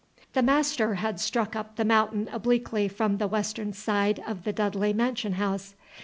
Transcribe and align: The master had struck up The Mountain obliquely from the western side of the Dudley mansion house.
The 0.33 0.41
master 0.41 0.95
had 0.95 1.19
struck 1.19 1.55
up 1.55 1.75
The 1.75 1.85
Mountain 1.85 2.27
obliquely 2.33 2.87
from 2.87 3.19
the 3.19 3.27
western 3.27 3.71
side 3.71 4.19
of 4.25 4.45
the 4.45 4.51
Dudley 4.51 4.93
mansion 4.93 5.33
house. 5.33 5.75